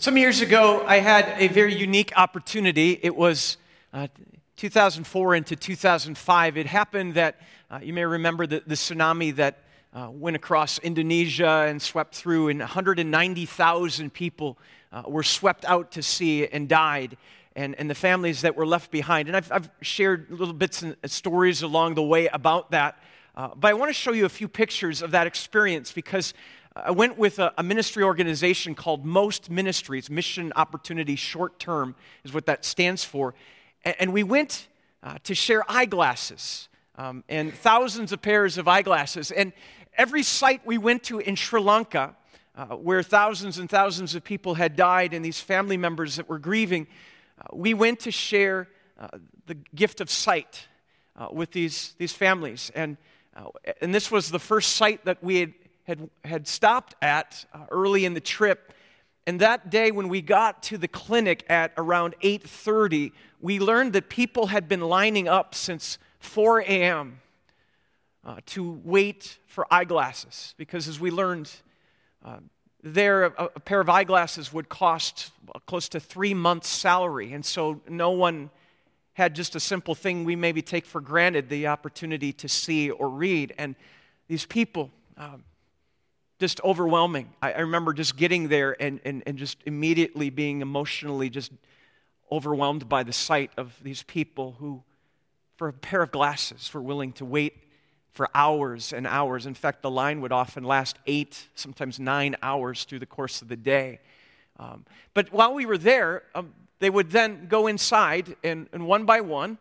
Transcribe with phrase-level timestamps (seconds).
[0.00, 2.98] Some years ago, I had a very unique opportunity.
[3.02, 3.58] It was
[3.92, 4.08] uh,
[4.56, 6.56] 2004 into 2005.
[6.56, 7.38] It happened that
[7.70, 9.58] uh, you may remember the, the tsunami that
[9.92, 14.56] uh, went across Indonesia and swept through, and 190,000 people
[14.90, 17.18] uh, were swept out to sea and died,
[17.54, 19.28] and, and the families that were left behind.
[19.28, 22.98] And I've, I've shared little bits and stories along the way about that.
[23.36, 26.32] Uh, but I want to show you a few pictures of that experience because
[26.76, 32.32] I went with a, a, ministry organization called Most Ministries, Mission Opportunity Short Term is
[32.32, 33.34] what that stands for.
[33.84, 34.68] And, and we went
[35.02, 39.32] uh, to share eyeglasses um, and thousands of pairs of eyeglasses.
[39.32, 39.52] And
[39.96, 42.14] every site we went to in Sri Lanka,
[42.54, 46.38] uh, where thousands and thousands of people had died and these family members that were
[46.38, 46.86] grieving,
[47.40, 49.08] uh, we went to share uh,
[49.46, 50.68] the gift of sight
[51.16, 52.70] uh, with these, these families.
[52.76, 52.96] And,
[53.36, 53.46] uh,
[53.80, 55.52] and this was the first site that we had
[55.90, 58.72] had, had stopped at uh, early in the trip.
[59.26, 64.08] And that day when we got to the clinic at around 8:30, we learned that
[64.08, 67.20] people had been lining up since 4 a.m.
[68.24, 71.50] Uh, to wait for eyeglasses because as we learned
[72.24, 72.36] uh,
[72.82, 75.32] there a, a, pair of eyeglasses would cost
[75.66, 78.50] close to three months salary and so no one
[79.14, 83.08] had just a simple thing we maybe take for granted the opportunity to see or
[83.08, 83.74] read and
[84.28, 85.42] these people um,
[86.40, 87.28] just overwhelming.
[87.42, 91.52] I, I remember just getting there and, and, and just immediately being emotionally just
[92.32, 94.82] overwhelmed by the sight of these people who,
[95.56, 97.58] for a pair of glasses, were willing to wait
[98.10, 99.44] for hours and hours.
[99.44, 103.48] In fact, the line would often last eight, sometimes nine hours through the course of
[103.48, 104.00] the day.
[104.58, 109.04] Um, but while we were there, um, they would then go inside and, and one
[109.04, 109.58] by one,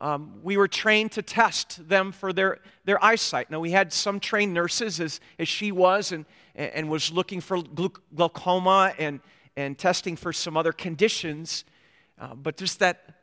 [0.00, 3.50] um, we were trained to test them for their, their eyesight.
[3.50, 7.62] Now, we had some trained nurses, as, as she was, and, and was looking for
[8.14, 9.20] glaucoma and,
[9.56, 11.64] and testing for some other conditions.
[12.18, 13.16] Uh, but just that,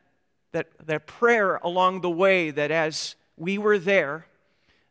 [0.52, 4.28] that, that prayer along the way that as we were there,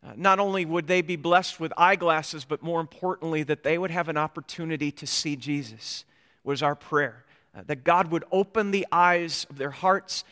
[0.05, 3.91] uh, not only would they be blessed with eyeglasses, but more importantly, that they would
[3.93, 6.05] have an opportunity to see Jesus,
[6.43, 7.25] was our prayer.
[7.57, 10.25] Uh, that God would open the eyes of their hearts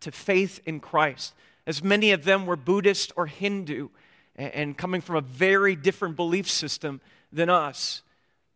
[0.00, 1.34] to faith in Christ.
[1.66, 3.88] As many of them were Buddhist or Hindu
[4.36, 7.00] and, and coming from a very different belief system
[7.32, 8.02] than us,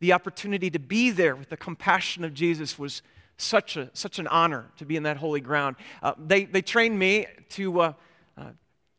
[0.01, 3.03] the opportunity to be there with the compassion of Jesus was
[3.39, 5.77] such, a, such an honor to be in that holy ground.
[6.03, 7.93] Uh, they, they trained me to uh,
[8.37, 8.51] uh,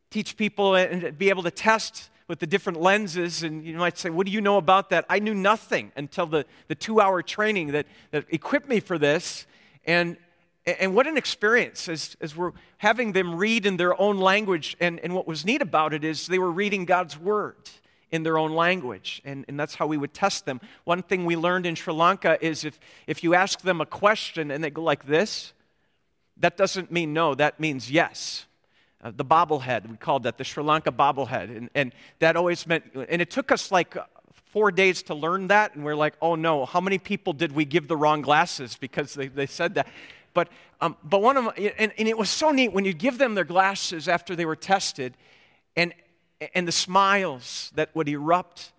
[0.09, 3.43] teach people and be able to test with the different lenses.
[3.43, 5.05] And you might say, What do you know about that?
[5.09, 9.45] I knew nothing until the, the two hour training that, that equipped me for this.
[9.85, 10.17] And
[10.67, 14.75] and what an experience as, as we're having them read in their own language.
[14.79, 17.55] And, and what was neat about it is they were reading God's word
[18.11, 19.21] in their own language.
[19.23, 20.59] And, and that's how we would test them.
[20.83, 24.51] One thing we learned in Sri Lanka is if, if you ask them a question
[24.51, 25.53] and they go like this,
[26.37, 28.45] that doesn't mean no, that means yes.
[29.01, 31.55] Uh, the bobblehead, we called that the Sri Lanka bobblehead.
[31.55, 33.95] And, and that always meant, and it took us like
[34.51, 35.75] four days to learn that.
[35.75, 39.13] And we're like, oh no, how many people did we give the wrong glasses because
[39.13, 39.87] they, they said that?
[40.37, 40.49] But,
[40.81, 43.33] um, but one of them, and, and it was so neat when you give them
[43.33, 45.17] their glasses after they were tested,
[45.75, 45.95] and,
[46.53, 48.71] and the smiles that would erupt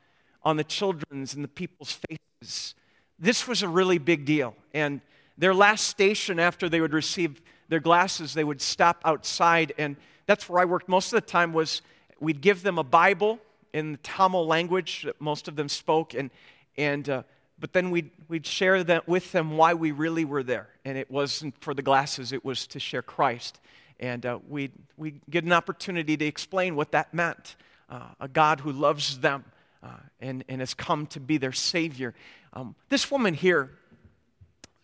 [0.44, 2.76] on the children's and the people's faces.
[3.18, 4.54] This was a really big deal.
[4.72, 5.00] And
[5.36, 9.72] their last station after they would receive their glasses, they would stop outside.
[9.78, 9.96] And
[10.26, 11.82] that's where I worked most of the time was
[12.20, 13.40] we'd give them a Bible
[13.72, 16.14] in the Tamil language that most of them spoke.
[16.14, 16.30] And,
[16.76, 17.22] and uh,
[17.60, 20.68] but then we'd, we'd share that with them why we really were there.
[20.84, 23.60] And it wasn't for the glasses, it was to share Christ.
[24.00, 27.56] And uh, we'd, we'd get an opportunity to explain what that meant
[27.90, 29.44] uh, a God who loves them
[29.82, 29.88] uh,
[30.20, 32.14] and, and has come to be their Savior.
[32.52, 33.70] Um, this woman here,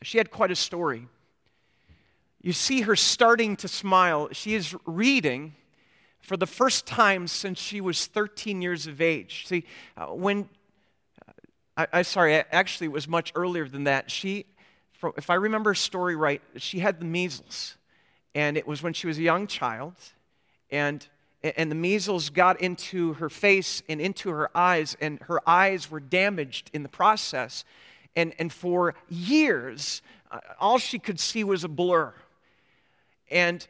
[0.02, 1.06] she had quite a story.
[2.40, 4.28] You see her starting to smile.
[4.32, 5.54] She is reading
[6.20, 9.46] for the first time since she was 13 years of age.
[9.46, 9.64] See,
[9.96, 10.48] uh, when
[11.76, 14.10] I, I sorry, actually, it was much earlier than that.
[14.10, 14.46] She,
[15.16, 17.76] if I remember her story right, she had the measles,
[18.34, 19.94] and it was when she was a young child,
[20.70, 21.06] and
[21.56, 26.00] and the measles got into her face and into her eyes, and her eyes were
[26.00, 27.64] damaged in the process.
[28.16, 30.00] And, and for years,
[30.30, 32.14] uh, all she could see was a blur.
[33.30, 33.66] And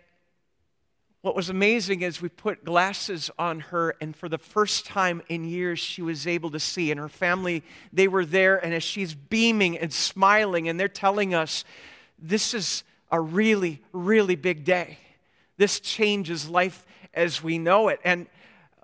[1.25, 5.47] what was amazing is we put glasses on her, and for the first time in
[5.47, 6.91] years, she was able to see.
[6.91, 7.63] And her family,
[7.95, 11.65] they were there, and as she's beaming and smiling, and they're telling us,
[12.19, 14.99] this is a really, really big day.
[15.57, 16.85] This changes life
[17.15, 18.01] as we know it.
[18.05, 18.27] And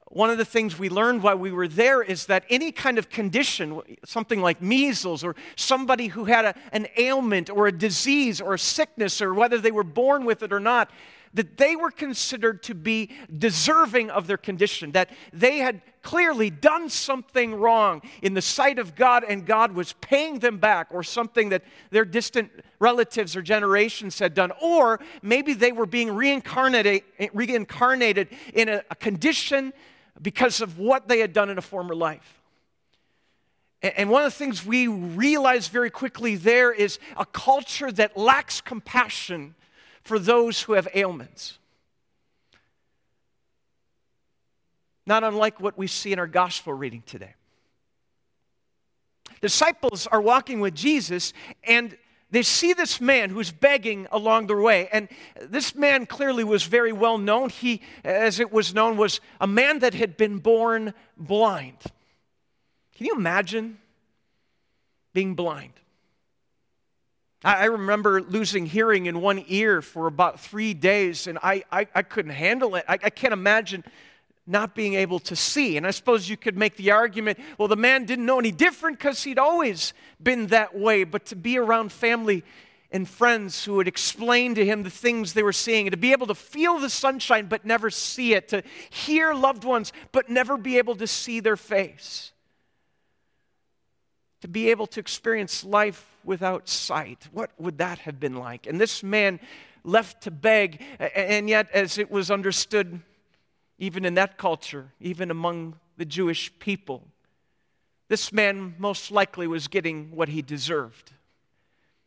[0.06, 3.10] one of the things we learned while we were there is that any kind of
[3.10, 8.54] condition, something like measles, or somebody who had a, an ailment or a disease or
[8.54, 10.90] a sickness, or whether they were born with it or not,
[11.32, 16.88] that they were considered to be deserving of their condition, that they had clearly done
[16.88, 21.50] something wrong in the sight of God and God was paying them back, or something
[21.50, 28.28] that their distant relatives or generations had done, or maybe they were being reincarnated, reincarnated
[28.54, 29.72] in a, a condition
[30.20, 32.40] because of what they had done in a former life.
[33.82, 38.60] And one of the things we realize very quickly there is a culture that lacks
[38.60, 39.54] compassion
[40.10, 41.56] for those who have ailments.
[45.06, 47.34] Not unlike what we see in our gospel reading today.
[49.40, 51.96] Disciples are walking with Jesus, and
[52.28, 54.88] they see this man who's begging along the way.
[54.90, 55.08] And
[55.40, 57.48] this man clearly was very well known.
[57.48, 61.78] He, as it was known, was a man that had been born blind.
[62.96, 63.78] Can you imagine
[65.12, 65.79] being blind?
[67.42, 72.02] I remember losing hearing in one ear for about three days, and I, I, I
[72.02, 72.84] couldn't handle it.
[72.86, 73.82] I, I can't imagine
[74.46, 75.78] not being able to see.
[75.78, 78.98] And I suppose you could make the argument well, the man didn't know any different
[78.98, 81.04] because he'd always been that way.
[81.04, 82.44] But to be around family
[82.92, 86.12] and friends who would explain to him the things they were seeing, and to be
[86.12, 90.56] able to feel the sunshine but never see it, to hear loved ones but never
[90.56, 92.32] be able to see their face,
[94.40, 97.28] to be able to experience life without sight.
[97.32, 98.66] What would that have been like?
[98.66, 99.40] And this man
[99.84, 103.00] left to beg, and yet, as it was understood
[103.78, 107.02] even in that culture, even among the Jewish people.
[108.08, 111.12] This man most likely was getting what he deserved.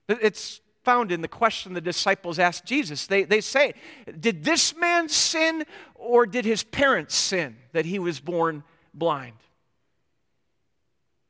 [0.07, 3.07] It's found in the question the disciples asked Jesus.
[3.07, 3.73] They, they say,
[4.19, 5.63] Did this man sin
[5.95, 8.63] or did his parents sin that he was born
[8.93, 9.37] blind?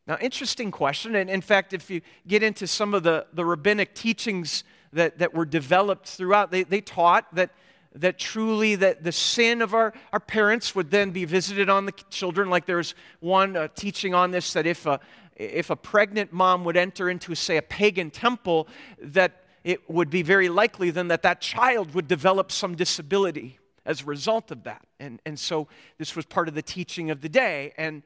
[0.07, 1.15] Now, interesting question.
[1.15, 5.33] And in fact, if you get into some of the, the rabbinic teachings that, that
[5.33, 7.51] were developed throughout, they, they taught that
[7.95, 11.91] that truly that the sin of our, our parents would then be visited on the
[12.09, 14.99] children like there's one uh, teaching on this that if a,
[15.35, 18.67] if a pregnant mom would enter into say a pagan temple
[18.99, 24.01] that it would be very likely then that that child would develop some disability as
[24.01, 25.67] a result of that and, and so
[25.99, 28.01] this was part of the teaching of the day and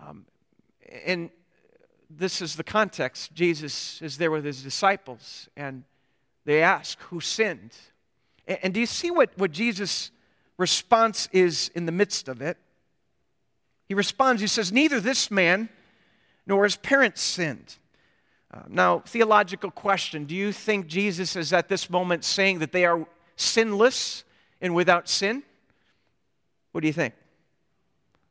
[0.00, 0.24] um,
[1.04, 1.30] and
[2.10, 5.84] this is the context jesus is there with his disciples and
[6.44, 7.72] they ask who sinned
[8.46, 10.10] and do you see what, what Jesus'
[10.58, 12.58] response is in the midst of it?
[13.88, 15.68] He responds, he says, Neither this man
[16.46, 17.76] nor his parents sinned.
[18.52, 22.84] Uh, now, theological question Do you think Jesus is at this moment saying that they
[22.84, 24.24] are sinless
[24.60, 25.42] and without sin?
[26.72, 27.14] What do you think?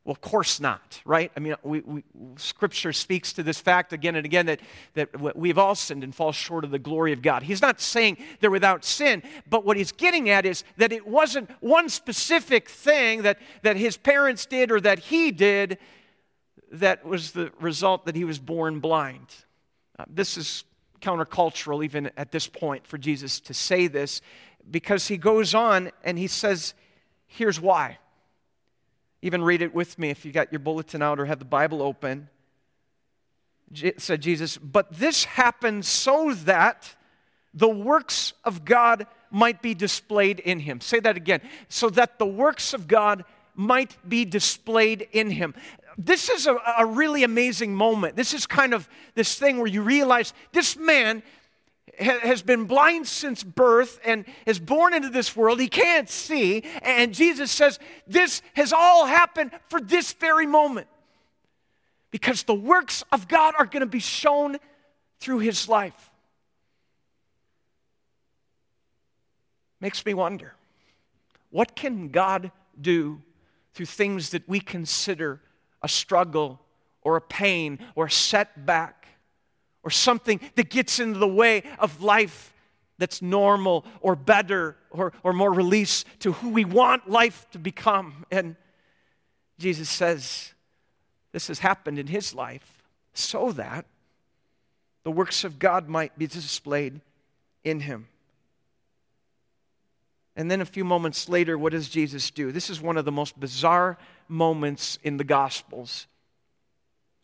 [0.04, 1.32] Well, of course not, right?
[1.34, 2.04] I mean, we, we,
[2.36, 4.60] Scripture speaks to this fact again and again that,
[4.92, 7.42] that we've all sinned and fall short of the glory of God.
[7.42, 11.50] He's not saying they're without sin, but what he's getting at is that it wasn't
[11.60, 15.78] one specific thing that, that his parents did or that he did
[16.70, 19.26] that was the result that he was born blind.
[19.98, 20.64] Uh, this is
[21.00, 24.20] countercultural, even at this point, for Jesus to say this,
[24.70, 26.74] because he goes on and he says,
[27.26, 27.98] Here's why.
[29.24, 31.80] Even read it with me if you got your bulletin out or have the Bible
[31.80, 32.28] open.
[33.96, 36.94] said Jesus, but this happened so that
[37.54, 40.82] the works of God might be displayed in him.
[40.82, 41.40] Say that again.
[41.70, 45.54] So that the works of God might be displayed in him.
[45.96, 48.16] This is a, a really amazing moment.
[48.16, 51.22] This is kind of this thing where you realize this man
[51.98, 55.60] has been blind since birth and is born into this world.
[55.60, 56.64] He can't see.
[56.82, 60.88] And Jesus says, This has all happened for this very moment.
[62.10, 64.58] Because the works of God are going to be shown
[65.20, 66.10] through his life.
[69.80, 70.54] Makes me wonder
[71.50, 73.22] what can God do
[73.74, 75.40] through things that we consider
[75.82, 76.60] a struggle
[77.02, 79.03] or a pain or a setback?
[79.84, 82.52] Or something that gets in the way of life
[82.98, 88.24] that's normal or better or, or more release to who we want life to become.
[88.30, 88.56] And
[89.58, 90.52] Jesus says
[91.32, 93.84] this has happened in his life so that
[95.04, 97.00] the works of God might be displayed
[97.62, 98.08] in him.
[100.36, 102.50] And then a few moments later, what does Jesus do?
[102.50, 103.98] This is one of the most bizarre
[104.28, 106.06] moments in the Gospels.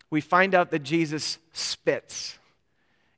[0.09, 2.37] We find out that Jesus spits.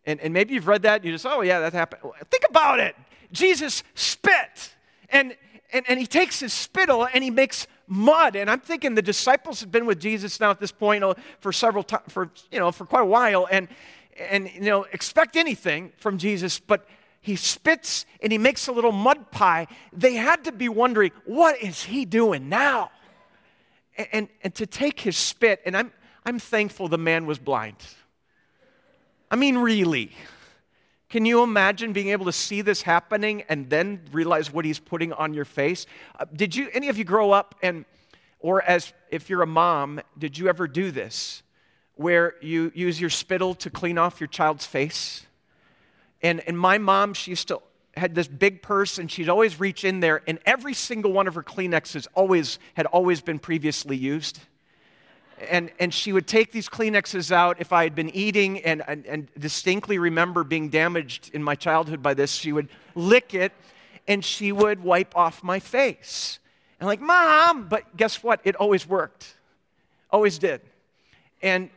[0.06, 2.12] And, and maybe you've read that and you just, oh, yeah, that happened.
[2.30, 2.96] Think about it.
[3.32, 4.76] Jesus spit.
[5.10, 5.36] And,
[5.72, 8.36] and, and he takes his spittle and he makes mud.
[8.36, 11.52] And I'm thinking the disciples have been with Jesus now at this point uh, for
[11.52, 13.48] several times, for, you know, for quite a while.
[13.50, 13.68] And,
[14.30, 16.86] and, you know, expect anything from Jesus, but
[17.22, 19.68] he spits and he makes a little mud pie.
[19.94, 22.92] They had to be wondering, what is he doing now?
[23.98, 25.92] And, and, and to take his spit, and I'm,
[26.26, 27.78] I'm thankful the man was blind.
[29.34, 30.12] I mean, really.
[31.10, 35.12] Can you imagine being able to see this happening and then realize what he's putting
[35.12, 35.88] on your face?
[36.20, 37.86] Uh, did you, any of you grow up and,
[38.40, 41.42] or as if you're a mom, did you ever do this
[41.96, 45.26] where you use your spittle to clean off your child's face?
[46.22, 47.60] And, and my mom, she used to
[47.98, 51.34] had this big purse and she'd always reach in there and every single one of
[51.34, 54.40] her Kleenexes always had always been previously used
[55.50, 59.06] and, and she would take these Kleenexes out if I had been eating and, and,
[59.06, 62.34] and distinctly remember being damaged in my childhood by this.
[62.34, 63.52] She would lick it
[64.08, 66.40] and she would wipe off my face.
[66.80, 68.42] And like, Mom, but guess what?
[68.44, 69.36] It always worked.
[70.10, 70.62] Always did.
[71.42, 71.70] And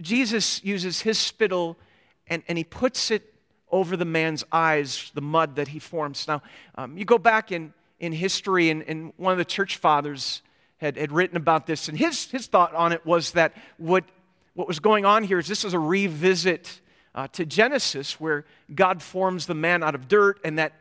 [0.00, 1.76] Jesus uses his spittle
[2.28, 3.32] and, and he puts it
[3.70, 6.28] over the man's eyes, the mud that he forms.
[6.28, 6.42] Now,
[6.76, 10.42] um, you go back in, in history, and, and one of the church fathers,
[10.82, 14.04] had, had written about this, and his, his thought on it was that what,
[14.54, 16.80] what was going on here is this is a revisit
[17.14, 20.72] uh, to Genesis where God forms the man out of dirt, and that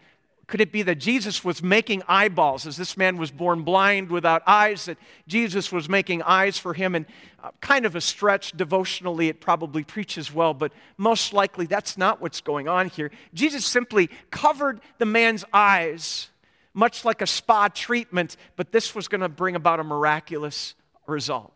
[0.47, 4.41] could it be that Jesus was making eyeballs as this man was born blind without
[4.45, 6.95] eyes, that Jesus was making eyes for him?
[6.95, 7.05] And
[7.41, 12.19] uh, kind of a stretch devotionally, it probably preaches well, but most likely that's not
[12.19, 13.11] what's going on here.
[13.33, 16.31] Jesus simply covered the man's eyes
[16.73, 20.75] much like a spa treatment, but this was going to bring about a miraculous
[21.07, 21.53] result.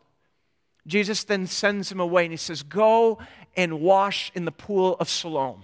[0.87, 3.17] Jesus then sends him away and he says, Go
[3.55, 5.63] and wash in the pool of Siloam.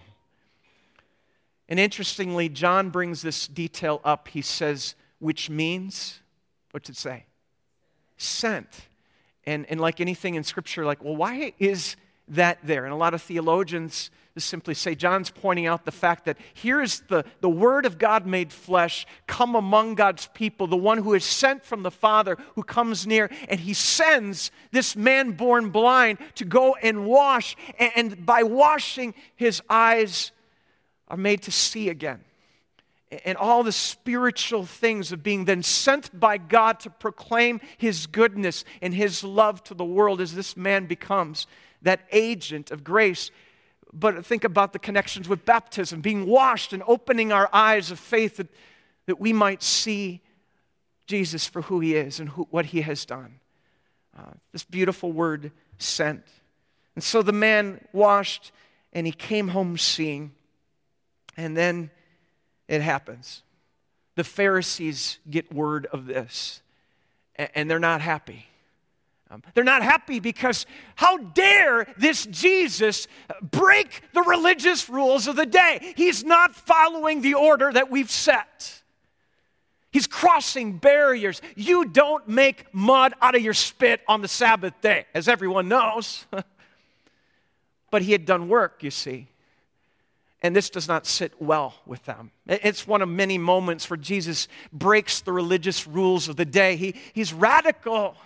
[1.70, 4.27] And interestingly, John brings this detail up.
[4.27, 6.20] He says, which means,
[6.72, 7.25] what's it say?
[8.17, 8.88] Sent.
[9.46, 11.96] And, and like anything in Scripture, like, well, why is
[12.27, 12.84] that there?
[12.86, 16.81] And a lot of theologians to simply say, John's pointing out the fact that here
[16.81, 21.13] is the, the Word of God made flesh, come among God's people, the one who
[21.13, 26.17] is sent from the Father, who comes near, and he sends this man born blind
[26.35, 27.57] to go and wash.
[27.77, 30.31] And, and by washing, his eyes
[31.09, 32.21] are made to see again.
[33.25, 38.63] And all the spiritual things of being then sent by God to proclaim his goodness
[38.81, 41.47] and his love to the world as this man becomes
[41.81, 43.29] that agent of grace
[43.93, 48.38] but think about the connections with baptism, being washed and opening our eyes of faith
[48.38, 48.48] that,
[49.05, 50.21] that we might see
[51.07, 53.39] Jesus for who he is and who, what he has done.
[54.17, 56.24] Uh, this beautiful word, sent.
[56.95, 58.51] And so the man washed
[58.93, 60.31] and he came home seeing.
[61.38, 61.89] And then
[62.67, 63.43] it happens.
[64.15, 66.62] The Pharisees get word of this,
[67.36, 68.48] and they're not happy.
[69.31, 73.07] Um, they're not happy because how dare this Jesus
[73.41, 75.93] break the religious rules of the day?
[75.95, 78.81] He's not following the order that we've set.
[79.89, 81.41] He's crossing barriers.
[81.55, 86.25] You don't make mud out of your spit on the Sabbath day, as everyone knows.
[87.89, 89.27] but he had done work, you see.
[90.41, 92.31] And this does not sit well with them.
[92.47, 96.75] It's one of many moments where Jesus breaks the religious rules of the day.
[96.75, 98.17] He, he's radical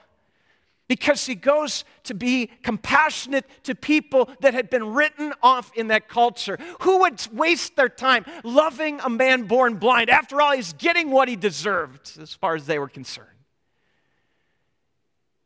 [0.88, 6.08] because he goes to be compassionate to people that had been written off in that
[6.08, 6.58] culture.
[6.82, 10.10] Who would waste their time loving a man born blind?
[10.10, 13.30] After all, he's getting what he deserved as far as they were concerned.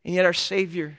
[0.04, 0.98] And yet, our Savior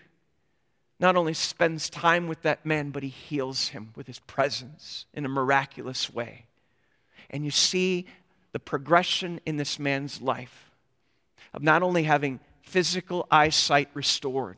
[0.99, 5.25] not only spends time with that man, but he heals him with his presence in
[5.25, 6.45] a miraculous way.
[7.31, 8.05] And you see
[8.51, 10.71] the progression in this man's life
[11.53, 12.39] of not only having
[12.71, 14.57] physical eyesight restored.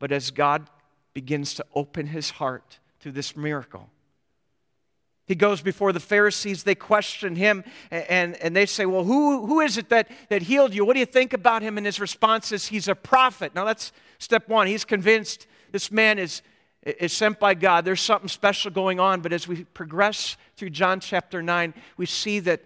[0.00, 0.68] But as God
[1.14, 3.88] begins to open his heart to this miracle,
[5.26, 6.64] he goes before the Pharisees.
[6.64, 10.74] They question him and, and they say, Well, who, who is it that, that healed
[10.74, 10.84] you?
[10.84, 11.76] What do you think about him?
[11.76, 13.54] And his response is, He's a prophet.
[13.54, 14.66] Now, that's step one.
[14.66, 16.42] He's convinced this man is,
[16.82, 17.84] is sent by God.
[17.84, 19.20] There's something special going on.
[19.20, 22.62] But as we progress through John chapter 9, we see that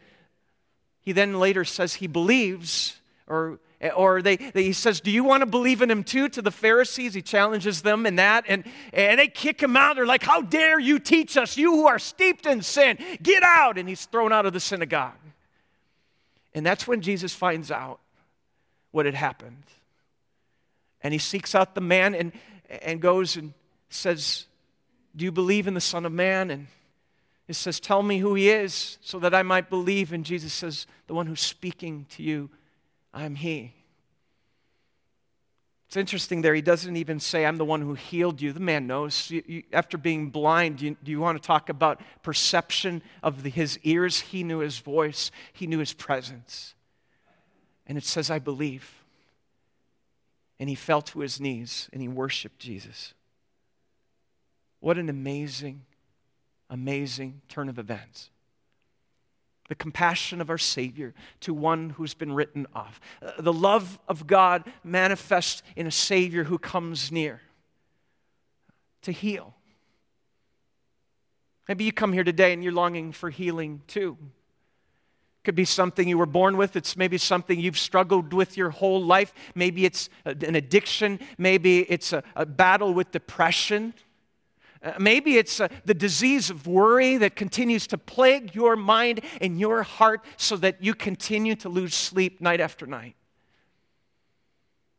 [1.03, 5.25] he then later says he believes, or Eh, or they, they, he says, Do you
[5.25, 6.29] want to believe in him too?
[6.31, 8.45] To the Pharisees, he challenges them in that.
[8.49, 9.97] And, and they kick him out.
[9.97, 12.99] They're like, How dare you teach us, you who are steeped in sin?
[13.23, 13.79] Get out.
[13.79, 15.13] And he's thrown out of the synagogue.
[16.55, 17.99] And that's when Jesus finds out
[18.93, 19.65] what had happened.
[21.01, 22.33] And he seeks out the man and,
[22.83, 23.53] and goes and
[23.89, 24.47] says,
[25.15, 26.51] Do you believe in the Son of Man?
[26.51, 26.69] And
[27.47, 30.13] he says, Tell me who he is so that I might believe.
[30.13, 32.51] And Jesus says, The one who's speaking to you
[33.15, 33.73] I'm He.
[35.87, 38.53] It's interesting there, he doesn't even say, I'm the one who healed you.
[38.53, 39.31] The man knows.
[39.31, 43.49] You, you, after being blind, you, do you want to talk about perception of the,
[43.49, 44.19] his ears?
[44.19, 46.75] He knew his voice, he knew his presence.
[47.87, 49.05] And it says, I believe.
[50.59, 53.15] And he fell to his knees and he worshiped Jesus.
[54.81, 55.83] What an amazing,
[56.69, 58.31] amazing turn of events
[59.69, 63.01] the compassion of our Savior to one who's been written off.
[63.23, 67.41] Uh, the love of God manifests in a Savior who comes near
[69.03, 69.55] to heal.
[71.69, 74.19] Maybe you come here today and you're longing for healing too.
[75.45, 76.75] Could be something you were born with.
[76.75, 79.35] It's maybe something you've struggled with your whole life.
[79.55, 81.21] Maybe it's an addiction.
[81.37, 83.93] Maybe it's a, a battle with depression.
[84.85, 89.59] Uh, maybe it's uh, the disease of worry that continues to plague your mind and
[89.59, 93.17] your heart so that you continue to lose sleep night after night.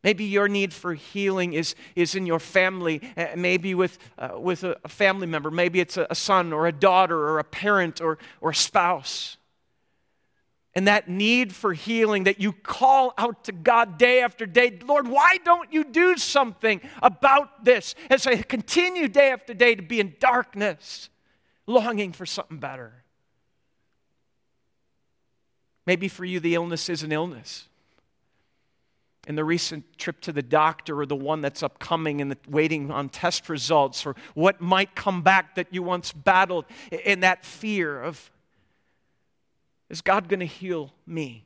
[0.04, 4.64] Maybe your need for healing is, is in your family, uh, maybe with, uh, with
[4.64, 5.50] a, a, family member.
[5.50, 9.38] Maybe it's a, a son or a daughter or a parent or, or a spouse
[10.76, 14.78] and that need for healing that you call out to God day after day.
[14.86, 17.96] Lord, why don't you do something about this?
[18.10, 21.10] As I continue day after day to be in darkness,
[21.66, 23.06] longing for something better.
[25.86, 27.68] Maybe for you, the illness is an illness.
[29.28, 33.10] And the recent trip to the doctor, or the one that's upcoming and waiting on
[33.10, 38.30] test results, or what might come back that you once battled in that fear of
[39.90, 41.46] is God going to heal me?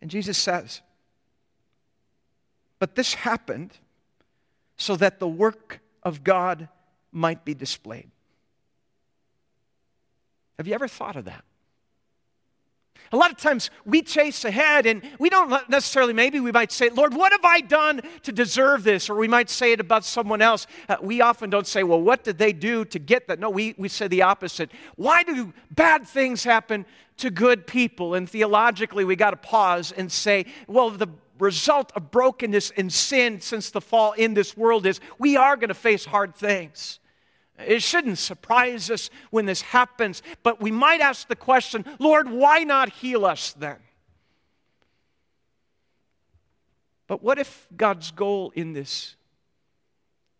[0.00, 0.82] And Jesus says,
[2.78, 3.70] But this happened
[4.76, 6.68] so that the work of God
[7.10, 8.10] might be displayed.
[10.58, 11.44] Have you ever thought of that?
[13.14, 16.90] A lot of times we chase ahead and we don't necessarily, maybe we might say,
[16.90, 19.08] Lord, what have I done to deserve this?
[19.08, 20.66] Or we might say it about someone else.
[20.88, 23.38] Uh, we often don't say, well, what did they do to get that?
[23.38, 24.72] No, we, we say the opposite.
[24.96, 26.86] Why do bad things happen
[27.18, 28.14] to good people?
[28.14, 31.06] And theologically, we got to pause and say, well, the
[31.38, 35.68] result of brokenness and sin since the fall in this world is we are going
[35.68, 36.98] to face hard things.
[37.58, 42.64] It shouldn't surprise us when this happens, but we might ask the question Lord, why
[42.64, 43.76] not heal us then?
[47.06, 49.16] But what if God's goal in this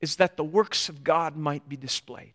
[0.00, 2.32] is that the works of God might be displayed?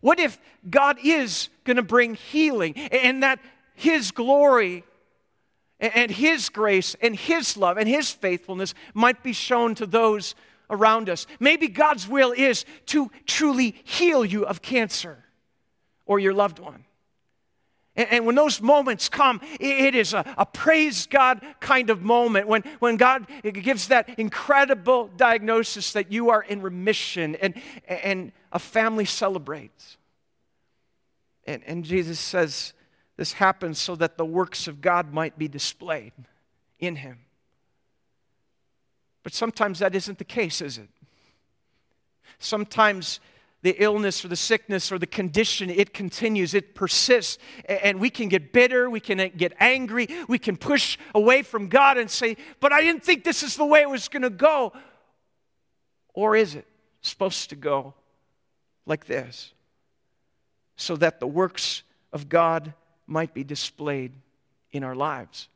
[0.00, 3.40] What if God is going to bring healing and that
[3.74, 4.84] His glory
[5.80, 10.34] and His grace and His love and His faithfulness might be shown to those
[10.70, 11.26] around us.
[11.40, 15.24] Maybe God's will is to truly heal you of cancer
[16.06, 16.84] or your loved one.
[17.98, 22.62] And, when those moments come, it is a, a, praise God kind of moment when,
[22.78, 29.04] when God gives that incredible diagnosis that you are in remission and, and a family
[29.04, 29.96] celebrates.
[31.44, 32.72] And, and Jesus says,
[33.16, 36.12] This happens so that the works of God might be displayed
[36.78, 37.18] in him.
[39.28, 40.88] But sometimes that isn't the case, is it?
[42.38, 43.20] Sometimes
[43.60, 47.36] the illness or the sickness or the condition, it continues, it persists,
[47.68, 51.98] and we can get bitter, we can get angry, we can push away from God
[51.98, 54.72] and say, But I didn't think this is the way it was going to go.
[56.14, 56.66] Or is it
[57.02, 57.92] supposed to go
[58.86, 59.52] like this?
[60.76, 61.82] So that the works
[62.14, 62.72] of God
[63.06, 64.14] might be displayed
[64.72, 65.48] in our lives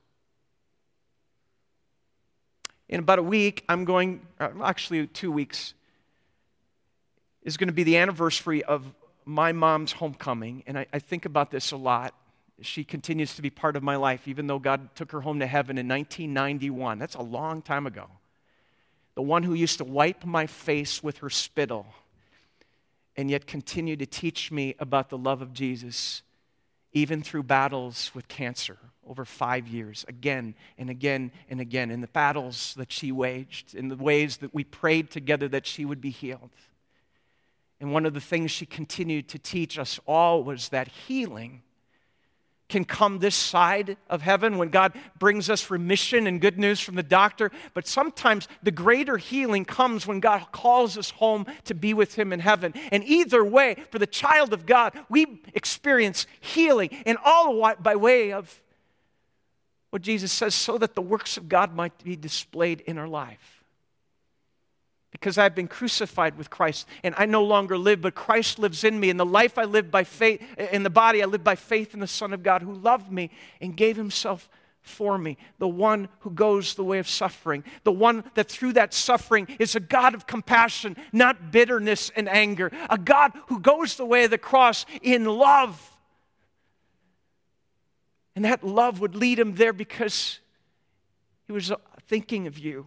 [2.93, 5.73] in about a week, I'm going, uh, actually, two weeks,
[7.43, 8.85] is going to be the anniversary of
[9.25, 10.63] my mom's homecoming.
[10.67, 12.15] And I, I, think about this a lot.
[12.61, 15.47] She continues to be part of my life, even though God took her home to
[15.47, 16.99] heaven in 1991.
[16.99, 18.09] That's a long time ago.
[19.15, 21.87] The one who used to wipe my face with her spittle
[23.17, 26.21] and yet continue to teach me about the love of Jesus,
[26.93, 28.77] even through battles with cancer
[29.09, 33.89] over five years, again and again and again, in the battles that she waged, in
[33.89, 36.51] the ways that we prayed together that she would be healed.
[37.81, 41.63] And one of the things she continued to teach us all was that healing
[42.69, 46.95] can come this side of heaven when God brings us remission and good news from
[46.95, 47.51] the doctor.
[47.75, 52.33] But sometimes the greater healing comes when God calls us home to be with Him
[52.33, 52.73] in heaven.
[52.91, 58.33] And either way, for the child of God, we experience healing, and all by way
[58.33, 58.63] of
[59.93, 63.63] what Jesus says, so that the works of God might be displayed in our life.
[65.13, 68.99] because I've been crucified with Christ, and I no longer live, but Christ lives in
[68.99, 69.11] me.
[69.11, 72.01] And the life I live by faith, in the body, I live by faith in
[72.01, 74.49] the Son of God who loved me and gave himself
[74.81, 78.93] for me, the one who goes the way of suffering, the one that through that
[78.93, 84.05] suffering is a God of compassion, not bitterness and anger, a God who goes the
[84.05, 85.92] way of the cross in love.
[88.35, 90.41] And that love would lead him there because
[91.47, 91.73] he was
[92.07, 92.87] thinking of you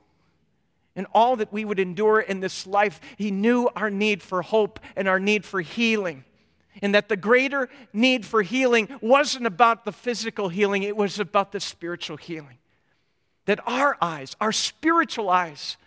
[0.95, 2.99] and all that we would endure in this life.
[3.17, 6.23] He knew our need for hope and our need for healing
[6.81, 11.51] and that the greater need for healing wasn't about the physical healing, it was about
[11.51, 12.58] the spiritual healing.
[13.45, 15.77] That our eyes, our spiritual eyes,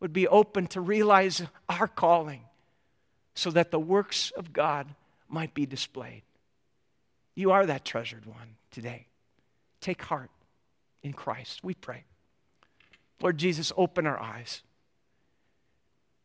[0.00, 2.42] would be open to realize our calling
[3.34, 4.86] so that the works of God
[5.28, 6.22] might be displayed.
[7.38, 9.06] You are that treasured one today.
[9.80, 10.30] Take heart
[11.04, 12.02] in Christ, we pray.
[13.22, 14.62] Lord Jesus, open our eyes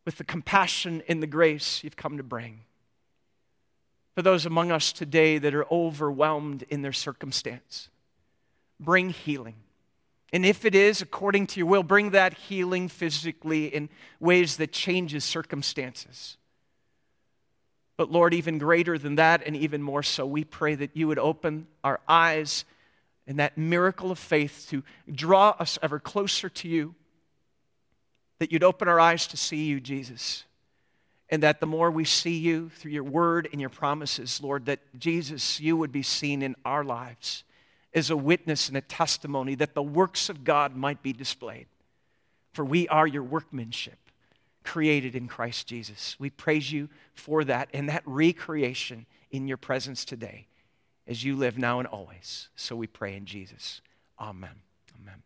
[0.04, 2.62] with the compassion and the grace you've come to bring
[4.16, 7.90] for those among us today that are overwhelmed in their circumstance.
[8.80, 9.54] Bring healing.
[10.32, 14.72] And if it is according to your will, bring that healing physically in ways that
[14.72, 16.38] changes circumstances.
[17.96, 21.18] But Lord, even greater than that, and even more so, we pray that you would
[21.18, 22.64] open our eyes
[23.26, 26.94] in that miracle of faith to draw us ever closer to you,
[28.38, 30.44] that you'd open our eyes to see you, Jesus
[31.34, 34.80] and that the more we see you through your word and your promises, Lord, that
[34.98, 37.44] Jesus, you would be seen in our lives
[37.92, 41.66] as a witness and a testimony that the works of God might be displayed.
[42.52, 43.98] For we are your workmanship,
[44.64, 46.16] created in Christ Jesus.
[46.18, 50.46] We praise you for that and that recreation in your presence today
[51.06, 52.48] as you live now and always.
[52.56, 53.80] So we pray in Jesus.
[54.18, 54.62] Amen.
[55.00, 55.22] Amen.